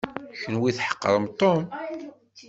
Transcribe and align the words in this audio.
Kenwi 0.41 0.69
tḥeqrem 0.77 1.25
Tom. 1.39 1.61